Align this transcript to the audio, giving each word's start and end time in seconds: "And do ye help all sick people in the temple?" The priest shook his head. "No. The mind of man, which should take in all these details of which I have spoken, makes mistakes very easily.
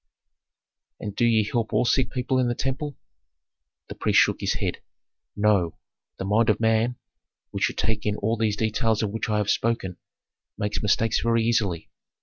"And 0.99 1.15
do 1.15 1.23
ye 1.25 1.43
help 1.43 1.71
all 1.73 1.85
sick 1.85 2.09
people 2.09 2.39
in 2.39 2.47
the 2.47 2.55
temple?" 2.55 2.97
The 3.87 3.93
priest 3.93 4.17
shook 4.17 4.41
his 4.41 4.53
head. 4.55 4.81
"No. 5.35 5.77
The 6.17 6.25
mind 6.25 6.49
of 6.49 6.59
man, 6.59 6.95
which 7.51 7.65
should 7.65 7.77
take 7.77 8.07
in 8.07 8.15
all 8.15 8.35
these 8.35 8.57
details 8.57 9.03
of 9.03 9.11
which 9.11 9.29
I 9.29 9.37
have 9.37 9.51
spoken, 9.51 9.97
makes 10.57 10.81
mistakes 10.81 11.19
very 11.21 11.43
easily. 11.45 11.91